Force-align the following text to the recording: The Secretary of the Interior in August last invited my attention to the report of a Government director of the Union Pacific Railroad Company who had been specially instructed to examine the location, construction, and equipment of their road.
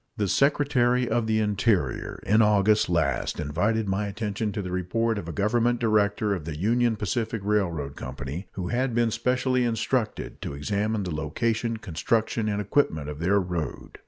The 0.17 0.27
Secretary 0.27 1.07
of 1.07 1.27
the 1.27 1.37
Interior 1.39 2.23
in 2.25 2.41
August 2.41 2.89
last 2.89 3.39
invited 3.39 3.87
my 3.87 4.07
attention 4.07 4.51
to 4.53 4.63
the 4.63 4.71
report 4.71 5.19
of 5.19 5.27
a 5.29 5.31
Government 5.31 5.79
director 5.79 6.33
of 6.33 6.45
the 6.45 6.57
Union 6.57 6.95
Pacific 6.95 7.39
Railroad 7.45 7.95
Company 7.95 8.47
who 8.53 8.69
had 8.69 8.95
been 8.95 9.11
specially 9.11 9.63
instructed 9.63 10.41
to 10.41 10.55
examine 10.55 11.03
the 11.03 11.13
location, 11.13 11.77
construction, 11.77 12.49
and 12.49 12.59
equipment 12.59 13.09
of 13.09 13.19
their 13.19 13.39
road. 13.39 13.99